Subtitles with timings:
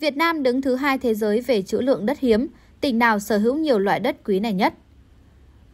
[0.00, 2.46] Việt Nam đứng thứ hai thế giới về trữ lượng đất hiếm,
[2.80, 4.74] tỉnh nào sở hữu nhiều loại đất quý này nhất?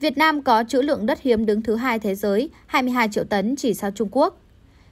[0.00, 3.57] Việt Nam có trữ lượng đất hiếm đứng thứ hai thế giới, 22 triệu tấn
[3.57, 4.41] chỉ sau Trung Quốc.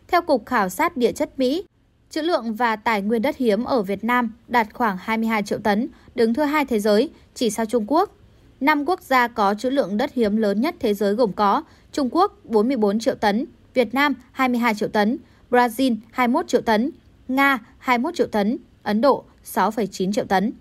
[0.09, 1.65] Theo Cục Khảo sát Địa chất Mỹ,
[2.11, 5.89] trữ lượng và tài nguyên đất hiếm ở Việt Nam đạt khoảng 22 triệu tấn,
[6.15, 8.17] đứng thứ hai thế giới, chỉ sau Trung Quốc.
[8.61, 11.63] Năm quốc gia có trữ lượng đất hiếm lớn nhất thế giới gồm có
[11.93, 13.45] Trung Quốc 44 triệu tấn,
[13.75, 15.19] Việt Nam 22 triệu tấn,
[15.51, 16.91] Brazil 21 triệu tấn,
[17.29, 20.53] Nga 21 triệu tấn, Ấn Độ 6,9 triệu tấn.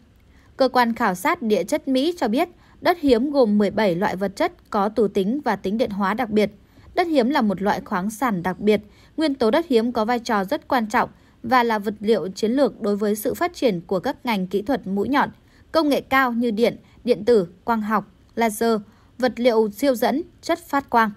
[0.58, 2.50] Cơ quan khảo sát địa chất Mỹ cho biết
[2.82, 6.30] đất hiếm gồm 17 loại vật chất có tù tính và tính điện hóa đặc
[6.30, 6.52] biệt.
[6.96, 8.82] Đất hiếm là một loại khoáng sản đặc biệt.
[9.18, 11.10] Nguyên tố đất hiếm có vai trò rất quan trọng
[11.44, 14.62] và là vật liệu chiến lược đối với sự phát triển của các ngành kỹ
[14.62, 15.30] thuật mũi nhọn,
[15.72, 18.80] công nghệ cao như điện, điện tử, quang học, laser,
[19.18, 21.12] vật liệu siêu dẫn, chất phát quang.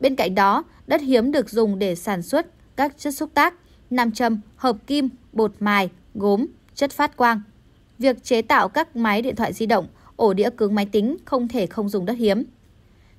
[0.00, 3.54] Bên cạnh đó, đất hiếm được dùng để sản xuất các chất xúc tác,
[3.90, 7.40] nam châm, hợp kim, bột mài, gốm, chất phát quang.
[7.98, 11.48] Việc chế tạo các máy điện thoại di động, ổ đĩa cứng máy tính không
[11.48, 12.44] thể không dùng đất hiếm.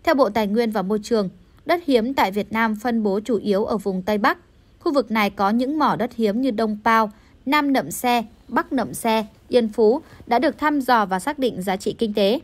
[0.04, 1.30] Theo Bộ Tài nguyên và Môi trường,
[1.66, 4.38] đất hiếm tại Việt Nam phân bố chủ yếu ở vùng Tây Bắc.
[4.80, 7.12] Khu vực này có những mỏ đất hiếm như Đông Pao,
[7.46, 11.62] Nam Nậm Xe, Bắc Nậm Xe, Yên Phú đã được thăm dò và xác định
[11.62, 12.40] giá trị kinh tế.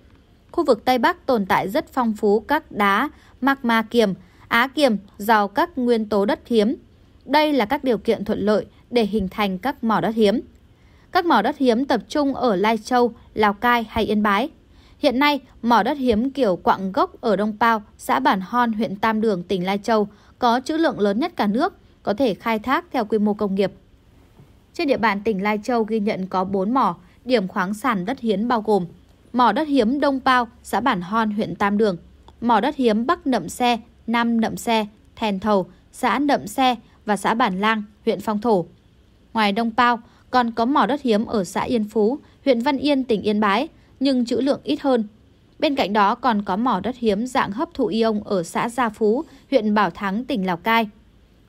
[0.52, 3.09] Khu vực Tây Bắc tồn tại rất phong phú các đá,
[3.42, 4.14] magma kiềm,
[4.47, 6.75] á kiềm giàu các nguyên tố đất hiếm.
[7.26, 10.42] Đây là các điều kiện thuận lợi để hình thành các mỏ đất hiếm.
[11.12, 14.50] Các mỏ đất hiếm tập trung ở Lai Châu, Lào Cai hay Yên Bái.
[15.00, 18.96] Hiện nay, mỏ đất hiếm kiểu quặng gốc ở Đông Pao, xã Bản Hon, huyện
[18.96, 20.08] Tam Đường, tỉnh Lai Châu
[20.40, 23.56] có trữ lượng lớn nhất cả nước, có thể khai thác theo quy mô công
[23.56, 23.72] nghiệp.
[24.73, 28.20] Trên địa bàn tỉnh Lai Châu ghi nhận có 4 mỏ, điểm khoáng sản đất
[28.20, 28.86] hiếm bao gồm
[29.34, 31.98] mỏ đất hiếm Đông Pao, xã Bản Hon, huyện Tam Đường,
[32.42, 37.17] mỏ đất hiếm Bắc Nậm Xe, Nam Nậm Xe, Thèn Thầu, xã Nậm Xe và
[37.17, 38.66] xã Bản Lang, huyện Phong Thổ.
[39.34, 40.00] Ngoài Đông Pao,
[40.31, 43.67] còn có mỏ đất hiếm ở xã Yên Phú, huyện Văn Yên, tỉnh Yên Bái,
[44.00, 45.08] nhưng trữ lượng ít hơn.
[45.59, 48.90] Bên cạnh đó còn có mỏ đất hiếm dạng hấp thụ ion ở xã Gia
[48.90, 50.90] Phú, huyện Bảo Thắng, tỉnh Lào Cai.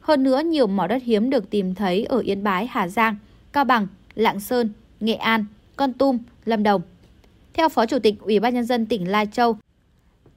[0.00, 3.16] Hơn nữa, nhiều mỏ đất hiếm được tìm thấy ở Yên Bái, Hà Giang,
[3.52, 4.70] Cao Bằng, Lạng Sơn,
[5.00, 5.44] Nghệ An,
[5.76, 6.82] Con Tum, Lâm Đồng.
[7.54, 9.56] Theo Phó Chủ tịch Ủy ban Nhân dân tỉnh Lai Châu,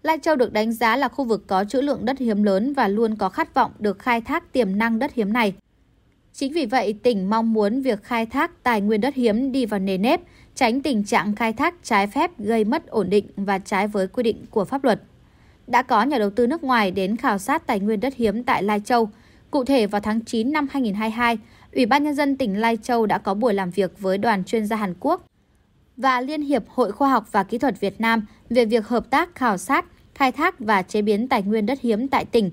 [0.03, 2.87] Lai Châu được đánh giá là khu vực có trữ lượng đất hiếm lớn và
[2.87, 5.53] luôn có khát vọng được khai thác tiềm năng đất hiếm này.
[6.33, 9.79] Chính vì vậy, tỉnh mong muốn việc khai thác tài nguyên đất hiếm đi vào
[9.79, 10.21] nề nếp,
[10.55, 14.23] tránh tình trạng khai thác trái phép gây mất ổn định và trái với quy
[14.23, 15.01] định của pháp luật.
[15.67, 18.63] Đã có nhà đầu tư nước ngoài đến khảo sát tài nguyên đất hiếm tại
[18.63, 19.09] Lai Châu.
[19.51, 21.37] Cụ thể vào tháng 9 năm 2022,
[21.73, 24.65] Ủy ban Nhân dân tỉnh Lai Châu đã có buổi làm việc với đoàn chuyên
[24.65, 25.28] gia Hàn Quốc
[25.99, 29.35] và Liên hiệp Hội Khoa học và Kỹ thuật Việt Nam về việc hợp tác
[29.35, 32.51] khảo sát, khai thác và chế biến tài nguyên đất hiếm tại tỉnh.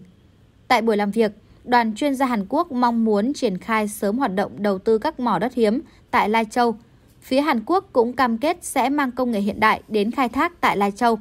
[0.69, 1.33] Tại buổi làm việc,
[1.65, 5.21] đoàn chuyên gia Hàn Quốc mong muốn triển khai sớm hoạt động đầu tư các
[5.21, 5.81] mỏ đất hiếm
[6.11, 6.77] tại Lai Châu.
[7.23, 10.61] Phía Hàn Quốc cũng cam kết sẽ mang công nghệ hiện đại đến khai thác
[10.61, 11.19] tại Lai Châu.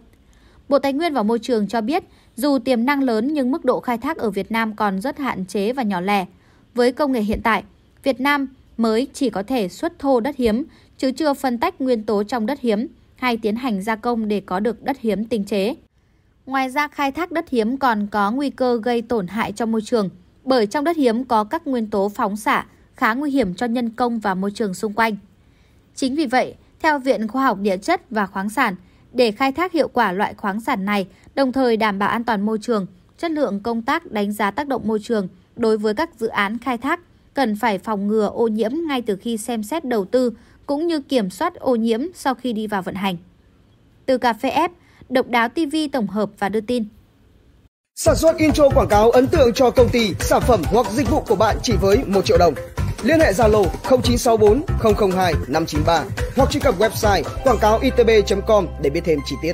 [0.70, 2.04] Bộ Tài nguyên và Môi trường cho biết,
[2.36, 5.46] dù tiềm năng lớn nhưng mức độ khai thác ở Việt Nam còn rất hạn
[5.46, 6.26] chế và nhỏ lẻ.
[6.74, 7.64] Với công nghệ hiện tại,
[8.04, 8.48] Việt Nam
[8.78, 10.64] mới chỉ có thể xuất thô đất hiếm,
[10.98, 14.42] chứ chưa phân tách nguyên tố trong đất hiếm hay tiến hành gia công để
[14.46, 15.76] có được đất hiếm tinh chế.
[16.46, 19.82] Ngoài ra, khai thác đất hiếm còn có nguy cơ gây tổn hại cho môi
[19.82, 20.10] trường,
[20.44, 23.90] bởi trong đất hiếm có các nguyên tố phóng xạ khá nguy hiểm cho nhân
[23.90, 25.18] công và môi trường xung quanh.
[25.96, 28.76] Chính vì vậy, theo Viện Khoa học Địa chất và Khoáng sản,
[29.14, 32.46] để khai thác hiệu quả loại khoáng sản này, đồng thời đảm bảo an toàn
[32.46, 36.10] môi trường, chất lượng công tác đánh giá tác động môi trường đối với các
[36.20, 37.00] dự án khai thác
[37.34, 40.34] cần phải phòng ngừa ô nhiễm ngay từ khi xem xét đầu tư
[40.66, 43.18] cũng như kiểm soát ô nhiễm sau khi đi vào vận hành.
[44.06, 44.70] Từ Cà phê F,
[45.10, 46.86] Độc đáo TV tổng hợp và đưa tin.
[47.96, 51.24] Sản xuất intro quảng cáo ấn tượng cho công ty, sản phẩm hoặc dịch vụ
[51.28, 52.54] của bạn chỉ với 1 triệu đồng.
[53.04, 54.62] Liên hệ Zalo 0964
[55.12, 56.04] 002 593
[56.36, 59.54] hoặc truy cập website quảng cáo itb.com để biết thêm chi tiết.